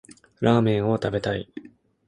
[0.39, 1.47] ラーメンを食べたい。